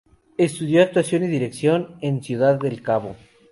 [0.39, 3.15] Estudió actuación y dirección en Ciudad del Cabo.